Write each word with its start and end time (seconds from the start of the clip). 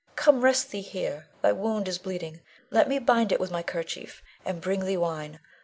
Come, 0.15 0.41
rest 0.43 0.71
thee 0.71 0.81
here, 0.81 1.27
thy 1.43 1.51
wound 1.51 1.87
is 1.87 1.99
bleeding; 1.99 2.41
let 2.71 2.89
me 2.89 2.97
bind 2.97 3.31
it 3.31 3.39
with 3.39 3.51
my 3.51 3.61
kerchief, 3.61 4.23
and 4.43 4.59
bring 4.59 4.79
thee 4.85 4.97
wine. 4.97 5.39